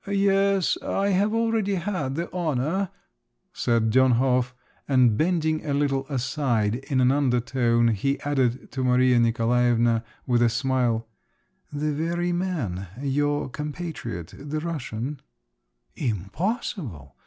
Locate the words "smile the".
10.49-11.91